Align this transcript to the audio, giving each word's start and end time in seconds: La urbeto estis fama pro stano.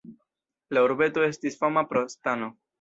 La 0.77 0.83
urbeto 0.87 1.27
estis 1.27 1.61
fama 1.63 1.87
pro 1.93 2.05
stano. 2.19 2.55